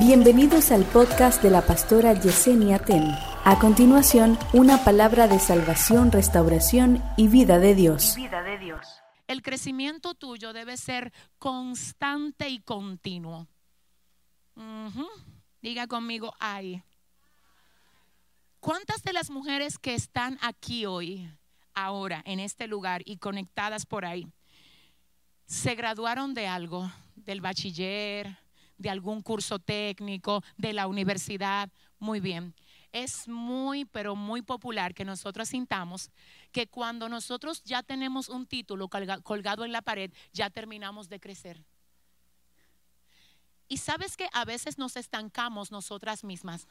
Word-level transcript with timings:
Bienvenidos 0.00 0.72
al 0.72 0.86
podcast 0.86 1.42
de 1.42 1.50
la 1.50 1.60
pastora 1.60 2.14
Yesenia 2.14 2.78
Ten. 2.78 3.04
A 3.44 3.58
continuación, 3.60 4.38
una 4.54 4.82
palabra 4.82 5.28
de 5.28 5.38
salvación, 5.38 6.10
restauración 6.10 7.04
y 7.18 7.28
vida 7.28 7.58
de 7.58 7.74
Dios. 7.74 8.14
vida 8.16 8.42
de 8.42 8.56
Dios. 8.56 8.80
El 9.26 9.42
crecimiento 9.42 10.14
tuyo 10.14 10.54
debe 10.54 10.78
ser 10.78 11.12
constante 11.38 12.48
y 12.48 12.60
continuo. 12.60 13.46
Diga 15.60 15.86
conmigo, 15.86 16.32
ay. 16.40 16.82
¿Cuántas 18.58 19.02
de 19.02 19.12
las 19.12 19.28
mujeres 19.28 19.78
que 19.78 19.94
están 19.94 20.38
aquí 20.40 20.86
hoy, 20.86 21.30
ahora, 21.74 22.22
en 22.24 22.40
este 22.40 22.68
lugar 22.68 23.02
y 23.04 23.18
conectadas 23.18 23.84
por 23.84 24.06
ahí, 24.06 24.26
se 25.44 25.74
graduaron 25.74 26.32
de 26.32 26.46
algo, 26.46 26.90
del 27.16 27.42
bachiller, 27.42 28.38
de 28.80 28.90
algún 28.90 29.20
curso 29.20 29.58
técnico, 29.58 30.42
de 30.56 30.72
la 30.72 30.86
universidad? 30.86 31.70
Muy 31.98 32.18
bien. 32.18 32.54
Es 32.92 33.28
muy, 33.28 33.84
pero 33.84 34.16
muy 34.16 34.42
popular 34.42 34.94
que 34.94 35.04
nosotros 35.04 35.50
sintamos 35.50 36.10
que 36.50 36.66
cuando 36.66 37.08
nosotros 37.08 37.62
ya 37.62 37.82
tenemos 37.82 38.28
un 38.28 38.46
título 38.46 38.88
colga- 38.88 39.22
colgado 39.22 39.64
en 39.64 39.70
la 39.70 39.82
pared, 39.82 40.10
ya 40.32 40.50
terminamos 40.50 41.08
de 41.08 41.20
crecer. 41.20 41.62
Y 43.68 43.76
sabes 43.76 44.16
que 44.16 44.28
a 44.32 44.44
veces 44.44 44.78
nos 44.78 44.96
estancamos 44.96 45.70
nosotras 45.70 46.24
mismas, 46.24 46.66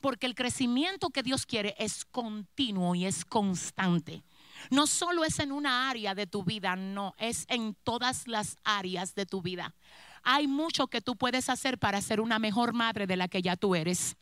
porque 0.00 0.26
el 0.26 0.34
crecimiento 0.34 1.08
que 1.08 1.22
Dios 1.22 1.46
quiere 1.46 1.74
es 1.78 2.04
continuo 2.04 2.94
y 2.94 3.06
es 3.06 3.24
constante. 3.24 4.22
No 4.70 4.86
solo 4.86 5.24
es 5.24 5.38
en 5.38 5.52
una 5.52 5.88
área 5.88 6.14
de 6.14 6.26
tu 6.26 6.44
vida, 6.44 6.76
no, 6.76 7.14
es 7.18 7.44
en 7.48 7.74
todas 7.82 8.26
las 8.26 8.56
áreas 8.64 9.14
de 9.14 9.26
tu 9.26 9.42
vida. 9.42 9.74
Hay 10.22 10.48
mucho 10.48 10.88
que 10.88 11.00
tú 11.00 11.16
puedes 11.16 11.48
hacer 11.48 11.78
para 11.78 12.00
ser 12.00 12.20
una 12.20 12.38
mejor 12.38 12.72
madre 12.72 13.06
de 13.06 13.16
la 13.16 13.28
que 13.28 13.42
ya 13.42 13.56
tú 13.56 13.74
eres. 13.74 14.16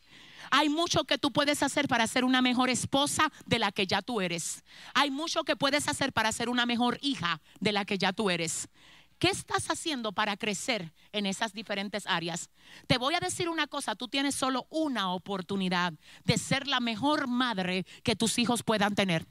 Hay 0.50 0.68
mucho 0.68 1.04
que 1.04 1.18
tú 1.18 1.32
puedes 1.32 1.62
hacer 1.62 1.88
para 1.88 2.06
ser 2.06 2.24
una 2.24 2.42
mejor 2.42 2.68
esposa 2.68 3.32
de 3.46 3.58
la 3.58 3.72
que 3.72 3.86
ya 3.86 4.02
tú 4.02 4.20
eres. 4.20 4.62
Hay 4.92 5.10
mucho 5.10 5.44
que 5.44 5.56
puedes 5.56 5.88
hacer 5.88 6.12
para 6.12 6.30
ser 6.32 6.48
una 6.48 6.66
mejor 6.66 6.98
hija 7.00 7.40
de 7.60 7.72
la 7.72 7.84
que 7.84 7.96
ya 7.96 8.12
tú 8.12 8.30
eres. 8.30 8.68
¿Qué 9.18 9.28
estás 9.28 9.70
haciendo 9.70 10.12
para 10.12 10.36
crecer 10.36 10.92
en 11.12 11.24
esas 11.24 11.52
diferentes 11.52 12.06
áreas? 12.06 12.50
Te 12.86 12.98
voy 12.98 13.14
a 13.14 13.20
decir 13.20 13.48
una 13.48 13.66
cosa, 13.66 13.94
tú 13.94 14.08
tienes 14.08 14.34
solo 14.34 14.66
una 14.70 15.12
oportunidad 15.12 15.94
de 16.24 16.36
ser 16.36 16.66
la 16.66 16.80
mejor 16.80 17.28
madre 17.28 17.86
que 18.02 18.16
tus 18.16 18.38
hijos 18.38 18.62
puedan 18.62 18.94
tener. 18.94 19.26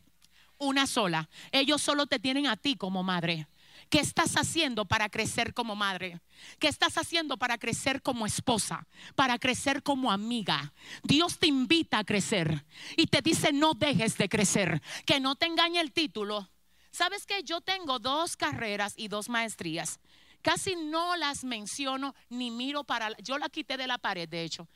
Una 0.63 0.87
sola. 0.87 1.29
Ellos 1.51 1.81
solo 1.81 2.07
te 2.07 2.19
tienen 2.19 2.47
a 2.47 2.55
ti 2.55 2.75
como 2.75 3.03
madre. 3.03 3.47
¿Qué 3.89 3.99
estás 3.99 4.37
haciendo 4.37 4.85
para 4.85 5.09
crecer 5.09 5.53
como 5.53 5.75
madre? 5.75 6.21
¿Qué 6.57 6.69
estás 6.69 6.97
haciendo 6.97 7.37
para 7.37 7.57
crecer 7.57 8.01
como 8.01 8.25
esposa? 8.25 8.87
Para 9.13 9.37
crecer 9.37 9.83
como 9.83 10.09
amiga. 10.09 10.73
Dios 11.03 11.37
te 11.37 11.47
invita 11.47 11.99
a 11.99 12.03
crecer 12.05 12.65
y 12.95 13.07
te 13.07 13.21
dice 13.21 13.51
no 13.51 13.73
dejes 13.73 14.17
de 14.17 14.29
crecer. 14.29 14.81
Que 15.05 15.19
no 15.19 15.35
te 15.35 15.47
engañe 15.47 15.81
el 15.81 15.91
título. 15.91 16.49
¿Sabes 16.91 17.25
que 17.25 17.43
yo 17.43 17.59
tengo 17.59 17.99
dos 17.99 18.37
carreras 18.37 18.93
y 18.95 19.09
dos 19.09 19.27
maestrías? 19.27 19.99
Casi 20.41 20.75
no 20.75 21.15
las 21.17 21.43
menciono 21.43 22.15
ni 22.29 22.51
miro 22.51 22.83
para... 22.83 23.15
Yo 23.17 23.37
la 23.37 23.49
quité 23.49 23.75
de 23.75 23.87
la 23.87 23.97
pared, 23.97 24.29
de 24.29 24.43
hecho. 24.43 24.67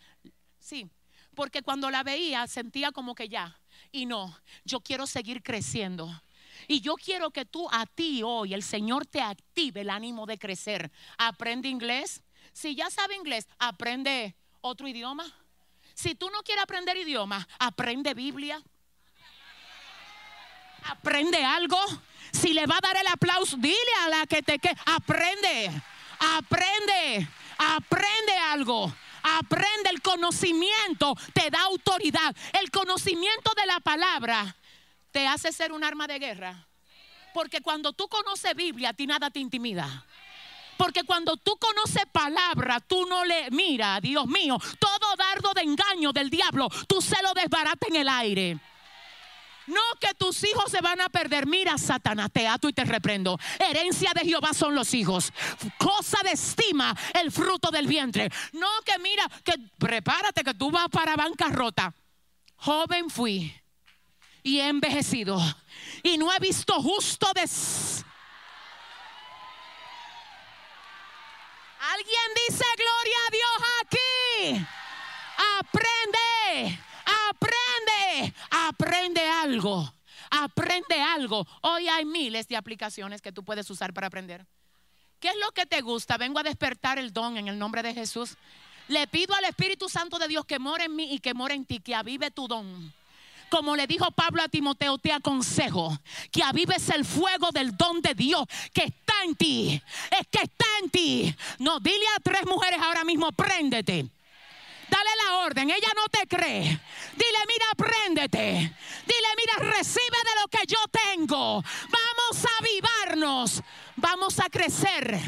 Sí, 0.59 0.89
porque 1.33 1.61
cuando 1.61 1.89
la 1.91 2.03
veía 2.03 2.47
sentía 2.47 2.91
como 2.91 3.13
que 3.13 3.29
ya. 3.29 3.59
Y 3.91 4.05
no, 4.05 4.37
yo 4.63 4.79
quiero 4.79 5.07
seguir 5.07 5.41
creciendo. 5.43 6.09
Y 6.67 6.81
yo 6.81 6.95
quiero 6.95 7.31
que 7.31 7.45
tú 7.45 7.67
a 7.71 7.85
ti 7.85 8.23
hoy, 8.23 8.53
el 8.53 8.63
Señor 8.63 9.05
te 9.05 9.21
active 9.21 9.81
el 9.81 9.89
ánimo 9.89 10.25
de 10.25 10.37
crecer. 10.37 10.91
Aprende 11.17 11.69
inglés. 11.69 12.23
Si 12.53 12.75
ya 12.75 12.89
sabe 12.89 13.15
inglés, 13.15 13.47
aprende 13.59 14.35
otro 14.61 14.87
idioma. 14.87 15.25
Si 15.93 16.15
tú 16.15 16.29
no 16.29 16.41
quieres 16.43 16.63
aprender 16.63 16.97
idioma, 16.97 17.47
aprende 17.59 18.13
Biblia. 18.13 18.61
Aprende 20.83 21.43
algo. 21.43 21.77
Si 22.31 22.53
le 22.53 22.65
va 22.65 22.77
a 22.77 22.81
dar 22.81 22.97
el 22.97 23.07
aplauso, 23.07 23.57
dile 23.57 23.93
a 24.03 24.09
la 24.09 24.27
que 24.27 24.43
te 24.43 24.59
que 24.59 24.75
aprende. 24.85 25.81
Aprende. 26.19 27.27
Aprende 27.57 28.37
algo. 28.49 28.93
Aprende 29.37 29.89
el 29.89 30.01
conocimiento, 30.01 31.15
te 31.33 31.49
da 31.49 31.61
autoridad. 31.63 32.35
El 32.59 32.71
conocimiento 32.71 33.51
de 33.55 33.65
la 33.65 33.79
palabra 33.79 34.55
te 35.11 35.27
hace 35.27 35.51
ser 35.51 35.71
un 35.71 35.83
arma 35.83 36.07
de 36.07 36.19
guerra. 36.19 36.67
Porque 37.33 37.61
cuando 37.61 37.93
tú 37.93 38.07
conoces 38.07 38.55
Biblia, 38.55 38.89
a 38.89 38.93
ti 38.93 39.05
nada 39.05 39.29
te 39.29 39.39
intimida. 39.39 40.05
Porque 40.77 41.03
cuando 41.03 41.37
tú 41.37 41.57
conoces 41.57 42.05
palabra, 42.11 42.79
tú 42.79 43.05
no 43.05 43.25
le 43.25 43.49
mira, 43.51 43.99
Dios 43.99 44.27
mío, 44.27 44.57
todo 44.79 45.15
dardo 45.15 45.53
de 45.53 45.61
engaño 45.61 46.13
del 46.13 46.29
diablo, 46.29 46.69
tú 46.87 47.01
se 47.01 47.21
lo 47.21 47.33
desbarata 47.33 47.87
en 47.89 47.95
el 47.95 48.09
aire. 48.09 48.59
No 49.67 49.81
que 49.99 50.13
tus 50.13 50.43
hijos 50.43 50.71
se 50.71 50.81
van 50.81 51.01
a 51.01 51.09
perder. 51.09 51.45
Mira, 51.45 51.77
Satanás, 51.77 52.29
te 52.31 52.47
ato 52.47 52.69
y 52.69 52.73
te 52.73 52.85
reprendo. 52.85 53.37
Herencia 53.59 54.11
de 54.13 54.21
Jehová 54.21 54.53
son 54.53 54.75
los 54.75 54.93
hijos. 54.93 55.31
Cosa 55.77 56.19
de 56.23 56.31
estima 56.31 56.95
el 57.13 57.31
fruto 57.31 57.69
del 57.69 57.87
vientre. 57.87 58.29
No 58.53 58.67
que 58.85 58.97
mira, 58.99 59.29
que 59.43 59.53
prepárate 59.77 60.43
que 60.43 60.53
tú 60.53 60.71
vas 60.71 60.87
para 60.89 61.15
bancarrota. 61.15 61.93
Joven 62.57 63.09
fui 63.09 63.53
y 64.43 64.59
he 64.59 64.67
envejecido 64.69 65.39
y 66.03 66.17
no 66.17 66.33
he 66.33 66.39
visto 66.39 66.81
justo 66.81 67.31
de... 67.33 67.41
Alguien 71.79 72.29
dice 72.47 72.65
gloria 72.75 73.17
a 73.25 73.31
Dios 73.31 73.57
aquí. 73.81 74.65
Aprende, 75.59 76.79
aprende, 77.29 78.33
aprende 78.49 79.29
algo, 79.29 79.93
aprende 80.57 80.99
algo. 81.01 81.45
Hoy 81.61 81.87
hay 81.87 82.05
miles 82.05 82.47
de 82.47 82.55
aplicaciones 82.55 83.21
que 83.21 83.31
tú 83.31 83.43
puedes 83.43 83.69
usar 83.69 83.93
para 83.93 84.07
aprender. 84.07 84.45
¿Qué 85.19 85.29
es 85.29 85.35
lo 85.37 85.51
que 85.51 85.65
te 85.65 85.81
gusta? 85.81 86.17
Vengo 86.17 86.39
a 86.39 86.43
despertar 86.43 86.99
el 86.99 87.13
don 87.13 87.37
en 87.37 87.47
el 87.47 87.57
nombre 87.57 87.83
de 87.83 87.93
Jesús. 87.93 88.35
Le 88.87 89.07
pido 89.07 89.35
al 89.35 89.45
Espíritu 89.45 89.89
Santo 89.89 90.17
de 90.19 90.27
Dios 90.27 90.45
que 90.45 90.59
more 90.59 90.85
en 90.85 90.95
mí 90.95 91.13
y 91.13 91.19
que 91.19 91.33
more 91.33 91.53
en 91.53 91.65
ti, 91.65 91.79
que 91.79 91.95
avive 91.95 92.31
tu 92.31 92.47
don. 92.47 92.93
Como 93.49 93.75
le 93.75 93.87
dijo 93.87 94.11
Pablo 94.11 94.41
a 94.43 94.49
Timoteo, 94.49 94.97
te 94.97 95.11
aconsejo 95.11 95.97
que 96.31 96.43
avives 96.43 96.89
el 96.89 97.05
fuego 97.05 97.49
del 97.51 97.75
don 97.77 98.01
de 98.01 98.13
Dios 98.13 98.45
que 98.73 98.83
está 98.83 99.13
en 99.25 99.35
ti. 99.35 99.81
Es 100.11 100.27
que 100.27 100.43
está 100.43 100.65
en 100.83 100.89
ti. 100.89 101.35
No, 101.59 101.79
dile 101.79 102.05
a 102.15 102.19
tres 102.19 102.45
mujeres 102.45 102.79
ahora 102.81 103.03
mismo, 103.03 103.31
préndete. 103.31 104.09
Dale 104.89 105.09
la 105.25 105.37
orden, 105.37 105.69
ella 105.69 105.91
no 105.95 106.07
te 106.07 106.27
cree. 106.27 106.63
Dile, 106.63 107.39
mira, 107.47 107.65
préndete. 107.75 108.75
Dile, 109.05 109.27
mira, 109.37 109.71
recibe 109.71 110.17
de 110.23 110.41
lo 110.41 110.47
que 110.47 110.65
yo 110.65 110.77
tengo. 110.87 111.61
Vamos 111.61 112.45
a 112.45 112.57
avivarnos. 112.59 113.63
Vamos 113.95 114.39
a 114.39 114.49
crecer. 114.49 115.19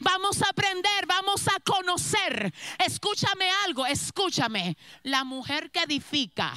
Vamos 0.00 0.42
a 0.42 0.50
aprender. 0.50 1.06
Vamos 1.06 1.48
a 1.48 1.58
conocer. 1.60 2.52
Escúchame 2.78 3.48
algo, 3.64 3.86
escúchame. 3.86 4.76
La 5.02 5.24
mujer 5.24 5.70
que 5.70 5.82
edifica 5.82 6.52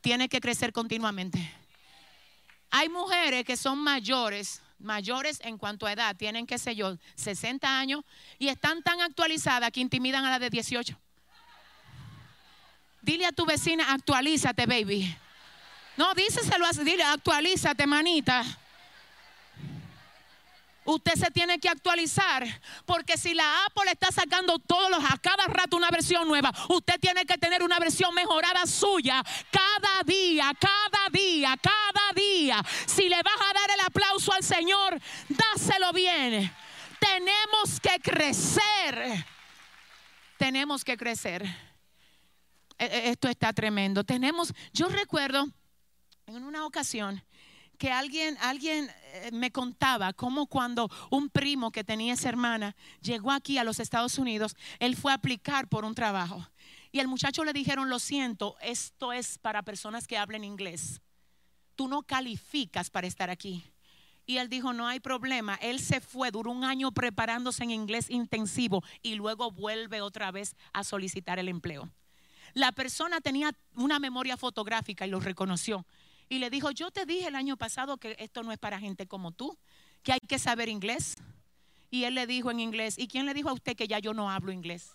tiene 0.00 0.28
que 0.28 0.40
crecer 0.40 0.72
continuamente. 0.72 1.38
Hay 2.70 2.88
mujeres 2.88 3.44
que 3.44 3.56
son 3.56 3.78
mayores, 3.78 4.60
mayores 4.78 5.40
en 5.42 5.58
cuanto 5.58 5.86
a 5.86 5.92
edad, 5.92 6.16
tienen, 6.16 6.46
qué 6.46 6.58
sé 6.58 6.74
yo, 6.74 6.96
60 7.14 7.78
años 7.78 8.02
y 8.38 8.48
están 8.48 8.82
tan 8.82 9.00
actualizadas 9.00 9.70
que 9.70 9.80
intimidan 9.80 10.24
a 10.24 10.30
las 10.30 10.40
de 10.40 10.50
18. 10.50 10.98
Dile 13.04 13.26
a 13.26 13.32
tu 13.32 13.44
vecina, 13.44 13.92
actualízate, 13.92 14.64
baby. 14.64 15.14
No, 15.96 16.14
díseselo 16.14 16.64
así, 16.64 16.82
dile, 16.84 17.04
actualízate, 17.04 17.86
manita. 17.86 18.42
Usted 20.86 21.14
se 21.14 21.30
tiene 21.30 21.58
que 21.58 21.68
actualizar 21.68 22.46
porque 22.84 23.16
si 23.16 23.34
la 23.34 23.64
Apple 23.66 23.90
está 23.90 24.10
sacando 24.10 24.58
todos 24.58 24.90
los 24.90 25.04
a 25.04 25.18
cada 25.18 25.46
rato 25.46 25.76
una 25.76 25.90
versión 25.90 26.26
nueva, 26.28 26.52
usted 26.68 26.98
tiene 27.00 27.26
que 27.26 27.36
tener 27.38 27.62
una 27.62 27.78
versión 27.78 28.14
mejorada 28.14 28.66
suya 28.66 29.22
cada 29.50 30.02
día, 30.04 30.52
cada 30.58 31.08
día, 31.10 31.56
cada 31.60 32.12
día. 32.14 32.62
Si 32.86 33.08
le 33.08 33.22
vas 33.22 33.40
a 33.40 33.52
dar 33.52 33.70
el 33.70 33.80
aplauso 33.86 34.32
al 34.32 34.42
Señor, 34.42 34.98
dáselo 35.28 35.92
bien. 35.92 36.50
Tenemos 36.98 37.80
que 37.80 38.00
crecer. 38.00 39.26
Tenemos 40.38 40.84
que 40.84 40.96
crecer. 40.96 41.73
E- 42.78 42.84
e- 42.84 43.08
Esto 43.10 43.28
está 43.28 43.52
tremendo. 43.52 44.04
Tenemos, 44.04 44.52
yo 44.72 44.88
recuerdo 44.88 45.46
en 46.26 46.42
una 46.44 46.64
ocasión 46.66 47.22
que 47.78 47.90
alguien, 47.90 48.36
alguien 48.40 48.88
eh, 49.12 49.30
me 49.32 49.50
contaba 49.50 50.12
cómo 50.12 50.46
cuando 50.46 50.88
un 51.10 51.28
primo 51.28 51.70
que 51.70 51.84
tenía 51.84 52.14
esa 52.14 52.28
hermana 52.28 52.76
llegó 53.00 53.32
aquí 53.32 53.58
a 53.58 53.64
los 53.64 53.80
Estados 53.80 54.18
Unidos, 54.18 54.56
él 54.78 54.96
fue 54.96 55.12
a 55.12 55.16
aplicar 55.16 55.68
por 55.68 55.84
un 55.84 55.94
trabajo. 55.94 56.48
Y 56.92 57.00
el 57.00 57.08
muchacho 57.08 57.44
le 57.44 57.52
dijeron, 57.52 57.90
lo 57.90 57.98
siento, 57.98 58.56
esto 58.60 59.12
es 59.12 59.38
para 59.38 59.62
personas 59.62 60.06
que 60.06 60.16
hablen 60.16 60.44
inglés. 60.44 61.00
Tú 61.74 61.88
no 61.88 62.02
calificas 62.04 62.88
para 62.90 63.08
estar 63.08 63.30
aquí. 63.30 63.64
Y 64.26 64.38
él 64.38 64.48
dijo, 64.48 64.72
no 64.72 64.86
hay 64.86 65.00
problema. 65.00 65.56
Él 65.56 65.80
se 65.80 66.00
fue, 66.00 66.30
duró 66.30 66.52
un 66.52 66.64
año 66.64 66.92
preparándose 66.92 67.64
en 67.64 67.72
inglés 67.72 68.08
intensivo 68.08 68.82
y 69.02 69.16
luego 69.16 69.50
vuelve 69.50 70.00
otra 70.00 70.30
vez 70.30 70.54
a 70.72 70.84
solicitar 70.84 71.38
el 71.40 71.48
empleo. 71.48 71.90
La 72.54 72.72
persona 72.72 73.20
tenía 73.20 73.52
una 73.74 73.98
memoria 73.98 74.36
fotográfica 74.36 75.06
y 75.06 75.10
lo 75.10 75.20
reconoció. 75.20 75.84
Y 76.28 76.38
le 76.38 76.50
dijo, 76.50 76.70
yo 76.70 76.90
te 76.90 77.04
dije 77.04 77.28
el 77.28 77.34
año 77.34 77.56
pasado 77.56 77.98
que 77.98 78.16
esto 78.18 78.42
no 78.42 78.52
es 78.52 78.58
para 78.58 78.78
gente 78.78 79.06
como 79.06 79.32
tú, 79.32 79.58
que 80.02 80.12
hay 80.12 80.20
que 80.20 80.38
saber 80.38 80.68
inglés. 80.68 81.16
Y 81.90 82.04
él 82.04 82.14
le 82.14 82.26
dijo 82.26 82.50
en 82.50 82.60
inglés, 82.60 82.98
¿y 82.98 83.08
quién 83.08 83.26
le 83.26 83.34
dijo 83.34 83.50
a 83.50 83.52
usted 83.52 83.76
que 83.76 83.88
ya 83.88 83.98
yo 83.98 84.14
no 84.14 84.30
hablo 84.30 84.52
inglés? 84.52 84.92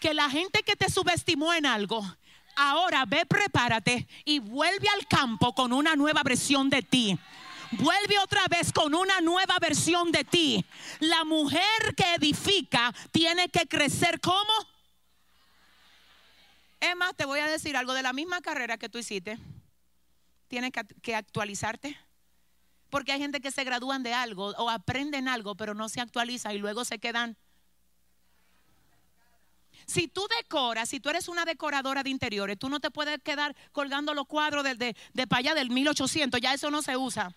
Que 0.00 0.14
la 0.14 0.30
gente 0.30 0.62
que 0.62 0.76
te 0.76 0.88
subestimó 0.88 1.52
en 1.52 1.66
algo, 1.66 2.02
ahora 2.56 3.04
ve, 3.06 3.26
prepárate 3.26 4.08
y 4.24 4.38
vuelve 4.38 4.88
al 4.88 5.06
campo 5.06 5.54
con 5.54 5.72
una 5.72 5.94
nueva 5.96 6.22
versión 6.22 6.70
de 6.70 6.82
ti. 6.82 7.18
Vuelve 7.72 8.18
otra 8.18 8.46
vez 8.48 8.72
con 8.72 8.94
una 8.94 9.20
nueva 9.20 9.56
versión 9.60 10.10
de 10.10 10.24
ti. 10.24 10.64
La 10.98 11.24
mujer 11.24 11.94
que 11.96 12.14
edifica 12.14 12.92
tiene 13.12 13.48
que 13.48 13.66
crecer 13.66 14.20
como. 14.20 14.52
Es 16.80 16.96
más, 16.96 17.14
te 17.14 17.24
voy 17.24 17.40
a 17.40 17.46
decir 17.46 17.76
algo 17.76 17.94
de 17.94 18.02
la 18.02 18.12
misma 18.12 18.40
carrera 18.40 18.78
que 18.78 18.88
tú 18.88 18.98
hiciste. 18.98 19.38
Tienes 20.48 20.72
que 21.02 21.14
actualizarte. 21.14 21.96
Porque 22.90 23.12
hay 23.12 23.20
gente 23.20 23.40
que 23.40 23.52
se 23.52 23.62
gradúan 23.62 24.02
de 24.02 24.12
algo 24.12 24.46
o 24.46 24.68
aprenden 24.68 25.28
algo, 25.28 25.54
pero 25.54 25.74
no 25.74 25.88
se 25.88 26.00
actualiza 26.00 26.52
y 26.52 26.58
luego 26.58 26.84
se 26.84 26.98
quedan. 26.98 27.36
Si 29.86 30.08
tú 30.08 30.26
decoras, 30.38 30.88
si 30.88 30.98
tú 30.98 31.08
eres 31.08 31.28
una 31.28 31.44
decoradora 31.44 32.02
de 32.02 32.10
interiores, 32.10 32.58
tú 32.58 32.68
no 32.68 32.80
te 32.80 32.90
puedes 32.90 33.20
quedar 33.22 33.56
colgando 33.72 34.12
los 34.12 34.26
cuadros 34.26 34.64
de, 34.64 34.74
de, 34.74 34.96
de 35.12 35.26
para 35.26 35.38
allá 35.38 35.54
del 35.54 35.70
1800, 35.70 36.40
ya 36.40 36.52
eso 36.52 36.70
no 36.70 36.82
se 36.82 36.96
usa. 36.96 37.32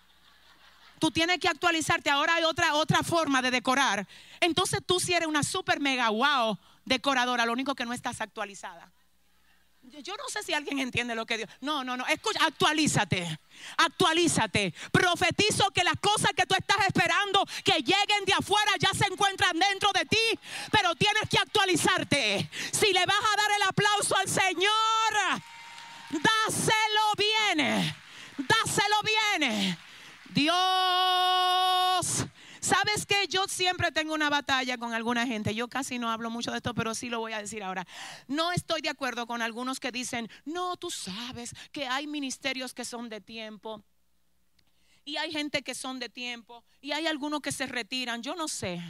Tú 0.98 1.10
tienes 1.10 1.38
que 1.38 1.48
actualizarte, 1.48 2.10
ahora 2.10 2.36
hay 2.36 2.44
otra, 2.44 2.74
otra 2.74 3.02
forma 3.02 3.42
de 3.42 3.50
decorar. 3.50 4.06
Entonces 4.40 4.80
tú 4.84 5.00
si 5.00 5.12
eres 5.12 5.28
una 5.28 5.42
super 5.42 5.80
mega 5.80 6.08
wow 6.08 6.58
decoradora, 6.84 7.46
lo 7.46 7.52
único 7.52 7.74
que 7.74 7.84
no 7.84 7.92
estás 7.92 8.20
actualizada. 8.20 8.92
Yo 10.02 10.16
no 10.16 10.24
sé 10.28 10.42
si 10.42 10.54
alguien 10.54 10.78
entiende 10.78 11.14
lo 11.14 11.26
que 11.26 11.36
Dios. 11.36 11.50
No, 11.60 11.84
no, 11.84 11.96
no. 11.96 12.06
Escucha, 12.06 12.40
actualízate. 12.44 13.38
Actualízate. 13.76 14.74
Profetizo 14.90 15.70
que 15.70 15.84
las 15.84 15.96
cosas 16.00 16.32
que 16.34 16.46
tú 16.46 16.54
estás 16.54 16.78
esperando 16.86 17.44
que 17.62 17.74
lleguen 17.82 18.24
de 18.24 18.32
afuera 18.32 18.72
ya 18.80 18.90
se 18.96 19.06
encuentran 19.12 19.58
dentro 19.58 19.90
de 19.92 20.04
ti, 20.06 20.38
pero 20.70 20.94
tienes 20.94 21.28
que 21.30 21.38
actualizarte. 21.38 22.50
Si 22.72 22.92
le 22.92 23.06
vas 23.06 23.18
a 23.18 23.36
dar 23.36 23.50
el 23.56 23.62
aplauso 23.68 24.16
al 24.16 24.28
Señor, 24.28 25.42
dáselo 26.10 27.12
bien. 27.18 27.94
Dáselo 28.38 28.96
bien. 29.04 29.78
Dios 30.34 30.54
¿Sabes 32.64 33.04
que 33.04 33.28
Yo 33.28 33.46
siempre 33.46 33.92
tengo 33.92 34.14
una 34.14 34.30
batalla 34.30 34.78
con 34.78 34.94
alguna 34.94 35.26
gente. 35.26 35.54
Yo 35.54 35.68
casi 35.68 35.98
no 35.98 36.10
hablo 36.10 36.30
mucho 36.30 36.50
de 36.50 36.56
esto, 36.56 36.74
pero 36.74 36.94
sí 36.94 37.10
lo 37.10 37.20
voy 37.20 37.34
a 37.34 37.38
decir 37.38 37.62
ahora. 37.62 37.86
No 38.26 38.52
estoy 38.52 38.80
de 38.80 38.88
acuerdo 38.88 39.26
con 39.26 39.42
algunos 39.42 39.80
que 39.80 39.92
dicen, 39.92 40.30
no, 40.46 40.78
tú 40.78 40.90
sabes 40.90 41.54
que 41.72 41.86
hay 41.86 42.06
ministerios 42.06 42.72
que 42.72 42.86
son 42.86 43.10
de 43.10 43.20
tiempo. 43.20 43.84
Y 45.04 45.18
hay 45.18 45.30
gente 45.30 45.62
que 45.62 45.74
son 45.74 45.98
de 45.98 46.08
tiempo. 46.08 46.64
Y 46.80 46.92
hay 46.92 47.06
algunos 47.06 47.42
que 47.42 47.52
se 47.52 47.66
retiran. 47.66 48.22
Yo 48.22 48.34
no 48.34 48.48
sé. 48.48 48.82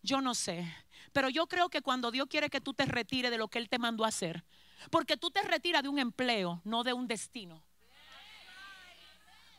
Yo 0.00 0.20
no 0.20 0.32
sé. 0.36 0.64
Pero 1.12 1.28
yo 1.28 1.48
creo 1.48 1.68
que 1.70 1.82
cuando 1.82 2.12
Dios 2.12 2.28
quiere 2.28 2.50
que 2.50 2.60
tú 2.60 2.72
te 2.72 2.84
retires 2.84 3.32
de 3.32 3.38
lo 3.38 3.48
que 3.48 3.58
Él 3.58 3.68
te 3.68 3.80
mandó 3.80 4.04
a 4.04 4.08
hacer. 4.08 4.44
Porque 4.92 5.16
tú 5.16 5.32
te 5.32 5.42
retiras 5.42 5.82
de 5.82 5.88
un 5.88 5.98
empleo, 5.98 6.60
no 6.62 6.84
de 6.84 6.92
un 6.92 7.08
destino. 7.08 7.64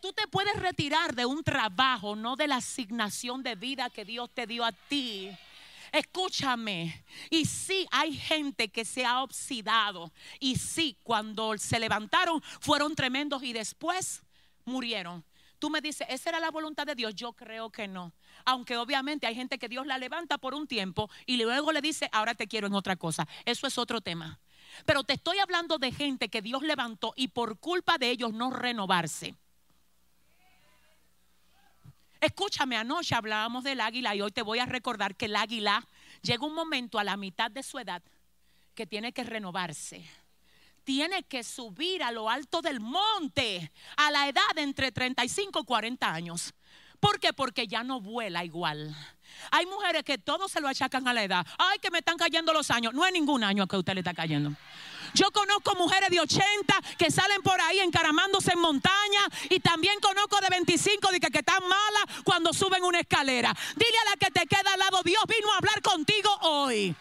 Tú 0.04 0.12
te 0.12 0.28
puedes 0.28 0.54
retirar 0.60 1.16
de 1.16 1.26
un 1.26 1.46
trabajo, 1.46 2.18
no 2.18 2.36
de 2.36 2.46
la 2.46 2.58
asignación 2.58 3.42
de 3.42 3.56
vida 3.56 3.90
que 3.90 4.04
Dios 4.04 4.30
te 4.34 4.46
dio 4.46 4.66
a 4.66 4.74
ti. 4.74 5.30
Escúchame. 5.94 7.06
Y 7.30 7.46
sí, 7.46 7.88
hay 7.90 8.14
gente 8.14 8.68
que 8.68 8.84
se 8.84 9.06
ha 9.06 9.24
oxidado. 9.24 10.12
Y 10.42 10.58
sí, 10.58 10.98
cuando 11.04 11.58
se 11.58 11.80
levantaron 11.80 12.42
fueron 12.60 12.96
tremendos 12.96 13.44
y 13.44 13.54
después 13.54 14.24
murieron. 14.66 15.24
Tú 15.58 15.70
me 15.70 15.80
dices, 15.80 16.06
¿esa 16.10 16.32
era 16.32 16.42
la 16.42 16.52
voluntad 16.52 16.86
de 16.86 16.96
Dios? 16.96 17.16
Yo 17.16 17.32
creo 17.32 17.70
que 17.70 17.88
no. 17.88 18.12
Aunque 18.44 18.76
obviamente 18.76 19.26
hay 19.26 19.36
gente 19.36 19.58
que 19.58 19.70
Dios 19.70 19.88
la 19.88 19.98
levanta 19.98 20.38
por 20.38 20.54
un 20.54 20.68
tiempo 20.68 21.10
y 21.26 21.42
luego 21.42 21.72
le 21.72 21.80
dice, 21.80 22.10
ahora 22.12 22.36
te 22.36 22.48
quiero 22.48 22.68
en 22.68 22.74
otra 22.74 22.98
cosa. 22.98 23.26
Eso 23.46 23.68
es 23.68 23.78
otro 23.78 24.02
tema. 24.02 24.42
Pero 24.86 25.06
te 25.06 25.14
estoy 25.14 25.40
hablando 25.40 25.78
de 25.78 25.94
gente 25.94 26.28
que 26.28 26.42
Dios 26.42 26.62
levantó 26.62 27.14
y 27.16 27.30
por 27.30 27.58
culpa 27.58 27.98
de 27.98 28.10
ellos 28.10 28.34
no 28.34 28.52
renovarse. 28.52 29.38
Escúchame, 32.24 32.78
anoche 32.78 33.16
hablábamos 33.16 33.66
del 33.66 33.82
águila 33.82 34.16
y 34.16 34.22
hoy 34.22 34.32
te 34.32 34.44
voy 34.44 34.60
a 34.60 34.66
recordar 34.66 35.14
que 35.18 35.26
el 35.26 35.36
águila 35.36 35.86
llega 36.22 36.46
un 36.46 36.56
momento 36.56 36.98
a 36.98 37.04
la 37.04 37.18
mitad 37.18 37.52
de 37.52 37.64
su 37.64 37.80
edad 37.80 38.02
que 38.76 38.88
tiene 38.88 39.12
que 39.12 39.26
renovarse. 39.26 40.10
Tiene 40.86 41.24
que 41.24 41.44
subir 41.44 42.02
a 42.02 42.14
lo 42.14 42.30
alto 42.30 42.62
del 42.62 42.80
monte 42.80 43.70
a 43.98 44.10
la 44.10 44.30
edad 44.30 44.42
de 44.56 44.62
entre 44.62 44.94
35 44.94 45.60
y 45.60 45.66
40 45.66 46.14
años. 46.14 46.54
¿Por 47.02 47.20
qué? 47.20 47.34
Porque 47.34 47.68
ya 47.68 47.84
no 47.84 48.00
vuela 48.00 48.46
igual. 48.46 48.96
Hay 49.52 49.66
mujeres 49.66 50.04
que 50.04 50.18
todo 50.18 50.48
se 50.48 50.62
lo 50.62 50.68
achacan 50.68 51.08
a 51.08 51.14
la 51.14 51.24
edad. 51.24 51.46
Ay, 51.58 51.80
que 51.80 51.92
me 51.92 52.00
están 52.00 52.18
cayendo 52.18 52.54
los 52.54 52.72
años. 52.72 52.94
No 52.94 53.04
hay 53.04 53.12
ningún 53.12 53.44
año 53.44 53.68
que 53.68 53.78
usted 53.78 53.94
le 53.94 54.02
está 54.02 54.14
cayendo. 54.14 54.54
Yo 55.14 55.30
conozco 55.32 55.76
mujeres 55.76 56.10
de 56.10 56.20
80 56.20 56.74
que 56.98 57.12
salen 57.12 57.42
por 57.44 57.60
ahí 57.62 57.80
encaramándose 57.80 58.54
en 58.54 58.60
montaña 58.60 59.22
y 59.50 59.60
también 59.60 60.00
conozco 60.00 60.40
de 60.42 60.50
25 60.50 61.12
de 61.12 61.20
que, 61.20 61.30
que 61.30 61.40
están 61.40 61.62
malas 61.62 62.24
cuando 62.24 62.52
suben 62.52 62.84
una 62.84 63.00
escalera. 63.00 63.54
Dile 63.76 63.98
a 64.08 64.10
la 64.10 64.16
que 64.18 64.32
te 64.32 64.48
queda 64.48 64.74
al 64.74 64.80
lado, 64.80 65.02
Dios 65.04 65.24
vino 65.28 65.52
a 65.54 65.58
hablar 65.58 65.82
contigo 65.82 66.30
hoy. 66.42 66.96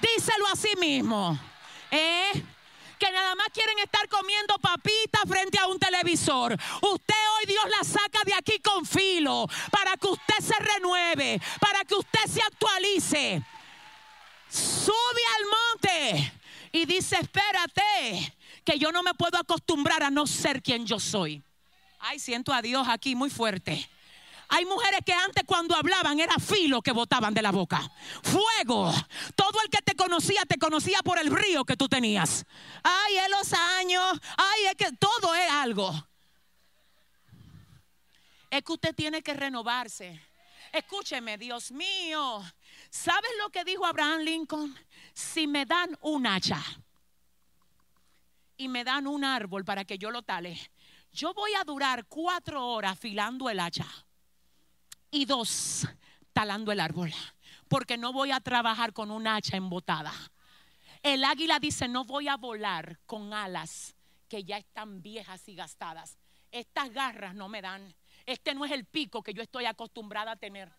Díselo 0.00 0.46
a 0.46 0.56
sí 0.56 0.76
mismo. 0.78 1.38
¿Eh? 1.90 2.44
que 2.98 3.10
nada 3.10 3.34
más 3.34 3.48
quieren 3.52 3.78
estar 3.78 4.08
comiendo 4.08 4.58
papitas 4.58 5.22
frente 5.28 5.58
a 5.58 5.66
un 5.66 5.78
televisor. 5.78 6.56
Usted 6.80 7.05
aquí 8.36 8.58
con 8.60 8.84
filo 8.84 9.46
para 9.70 9.96
que 9.96 10.08
usted 10.08 10.38
se 10.40 10.54
renueve, 10.54 11.40
para 11.60 11.84
que 11.84 11.94
usted 11.94 12.26
se 12.28 12.42
actualice. 12.42 13.42
Sube 14.48 15.22
al 15.36 15.44
monte 15.44 16.32
y 16.72 16.86
dice, 16.86 17.16
espérate, 17.20 18.36
que 18.64 18.78
yo 18.78 18.92
no 18.92 19.02
me 19.02 19.14
puedo 19.14 19.38
acostumbrar 19.38 20.02
a 20.02 20.10
no 20.10 20.26
ser 20.26 20.62
quien 20.62 20.86
yo 20.86 21.00
soy. 21.00 21.42
Ay, 22.00 22.18
siento 22.18 22.52
a 22.52 22.62
Dios 22.62 22.86
aquí 22.88 23.14
muy 23.14 23.30
fuerte. 23.30 23.88
Hay 24.48 24.64
mujeres 24.64 25.00
que 25.04 25.12
antes 25.12 25.42
cuando 25.44 25.74
hablaban 25.74 26.20
era 26.20 26.36
filo 26.38 26.80
que 26.80 26.92
botaban 26.92 27.34
de 27.34 27.42
la 27.42 27.50
boca. 27.50 27.90
Fuego. 28.22 28.92
Todo 29.34 29.60
el 29.64 29.70
que 29.70 29.82
te 29.82 29.96
conocía 29.96 30.42
te 30.46 30.58
conocía 30.58 31.00
por 31.02 31.18
el 31.18 31.34
río 31.34 31.64
que 31.64 31.76
tú 31.76 31.88
tenías. 31.88 32.44
Ay, 32.82 33.16
es 33.16 33.30
los 33.30 33.52
años. 33.52 34.20
Ay, 34.36 34.66
es 34.66 34.74
que 34.76 34.92
todo 34.92 35.34
es 35.34 35.50
algo. 35.50 35.92
Es 38.56 38.64
que 38.64 38.72
usted 38.72 38.94
tiene 38.94 39.22
que 39.22 39.34
renovarse. 39.34 40.18
Escúcheme, 40.72 41.36
Dios 41.36 41.70
mío. 41.72 42.42
¿Sabes 42.88 43.30
lo 43.38 43.50
que 43.50 43.64
dijo 43.64 43.84
Abraham 43.84 44.20
Lincoln? 44.20 44.74
Si 45.12 45.46
me 45.46 45.66
dan 45.66 45.94
un 46.00 46.26
hacha 46.26 46.62
y 48.56 48.68
me 48.68 48.82
dan 48.82 49.06
un 49.06 49.24
árbol 49.24 49.62
para 49.62 49.84
que 49.84 49.98
yo 49.98 50.10
lo 50.10 50.22
tale, 50.22 50.58
yo 51.12 51.34
voy 51.34 51.52
a 51.52 51.64
durar 51.64 52.06
cuatro 52.06 52.66
horas 52.66 52.92
afilando 52.92 53.50
el 53.50 53.60
hacha 53.60 53.86
y 55.10 55.26
dos 55.26 55.86
talando 56.32 56.72
el 56.72 56.80
árbol, 56.80 57.12
porque 57.68 57.98
no 57.98 58.10
voy 58.10 58.30
a 58.30 58.40
trabajar 58.40 58.94
con 58.94 59.10
un 59.10 59.26
hacha 59.26 59.58
embotada. 59.58 60.14
El 61.02 61.24
águila 61.24 61.58
dice, 61.58 61.88
no 61.88 62.06
voy 62.06 62.28
a 62.28 62.38
volar 62.38 63.00
con 63.04 63.34
alas 63.34 63.94
que 64.30 64.44
ya 64.44 64.56
están 64.56 65.02
viejas 65.02 65.46
y 65.46 65.54
gastadas. 65.54 66.16
Estas 66.50 66.90
garras 66.90 67.34
no 67.34 67.50
me 67.50 67.60
dan. 67.60 67.94
Este 68.26 68.54
no 68.54 68.64
es 68.64 68.72
el 68.72 68.84
pico 68.84 69.22
que 69.22 69.32
yo 69.32 69.42
estoy 69.42 69.64
acostumbrada 69.64 70.32
a 70.32 70.36
tener 70.36 70.70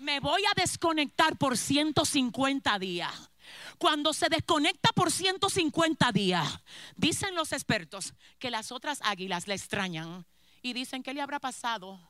me 0.00 0.18
voy 0.18 0.42
a 0.46 0.60
desconectar 0.60 1.36
por 1.36 1.56
150 1.56 2.78
días. 2.78 3.30
Cuando 3.78 4.12
se 4.12 4.28
desconecta 4.28 4.90
por 4.92 5.10
150 5.10 6.12
días, 6.12 6.60
dicen 6.96 7.34
los 7.34 7.52
expertos 7.52 8.14
que 8.38 8.50
las 8.50 8.72
otras 8.72 9.00
águilas 9.02 9.46
le 9.46 9.54
extrañan 9.54 10.24
y 10.62 10.72
dicen, 10.72 11.02
¿qué 11.02 11.14
le 11.14 11.20
habrá 11.20 11.38
pasado? 11.38 12.00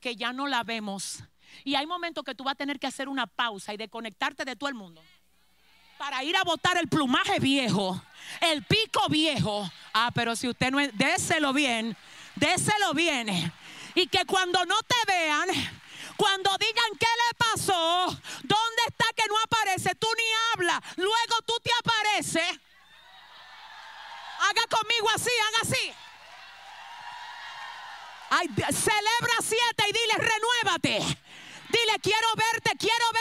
Que 0.00 0.16
ya 0.16 0.32
no 0.32 0.46
la 0.46 0.64
vemos. 0.64 1.22
Y 1.64 1.74
hay 1.74 1.86
momentos 1.86 2.24
que 2.24 2.34
tú 2.34 2.44
vas 2.44 2.52
a 2.52 2.56
tener 2.56 2.78
que 2.78 2.86
hacer 2.86 3.08
una 3.08 3.26
pausa 3.26 3.72
y 3.72 3.76
desconectarte 3.76 4.44
de 4.44 4.56
todo 4.56 4.68
el 4.68 4.74
mundo 4.74 5.02
para 5.98 6.22
ir 6.22 6.36
a 6.36 6.44
botar 6.44 6.76
el 6.78 6.88
plumaje 6.88 7.40
viejo, 7.40 8.00
el 8.40 8.62
pico 8.62 9.08
viejo. 9.08 9.68
Ah, 9.92 10.10
pero 10.14 10.36
si 10.36 10.48
usted 10.48 10.70
no 10.70 10.78
déselo 10.94 11.52
bien, 11.52 11.96
déselo 12.38 12.94
bien. 12.94 13.52
Y 13.94 14.06
que 14.06 14.24
cuando 14.24 14.64
no 14.64 14.80
te 14.82 14.96
vean, 15.06 15.48
cuando 16.16 16.56
digan 16.58 16.90
qué 16.98 17.06
le 17.06 17.34
pasó, 17.36 18.06
dónde 18.42 18.82
está 18.86 19.06
que 19.16 19.26
no 19.28 19.34
aparece, 19.44 19.94
tú 19.94 20.08
ni 20.16 20.24
hablas, 20.52 20.80
luego 20.96 21.42
tú 21.46 21.54
te 21.62 21.70
apareces. 21.78 22.60
Haga 24.40 24.66
conmigo 24.68 25.08
así, 25.14 25.30
haga 25.48 25.58
así. 25.62 25.94
Celebra 28.74 29.36
siete 29.42 29.84
y 29.88 29.92
dile, 29.92 30.14
renuévate. 30.16 30.98
Dile, 31.68 31.98
quiero 32.02 32.28
verte, 32.34 32.70
quiero 32.78 33.04
verte 33.12 33.17